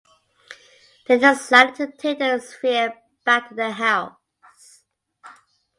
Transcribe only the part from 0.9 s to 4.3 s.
They decided to take the sphere back to their house.